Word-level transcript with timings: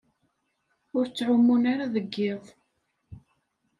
Ur 0.97 1.05
ttɛumun 1.07 1.63
ara 1.71 1.85
deg 1.95 2.13
iḍ. 2.31 2.43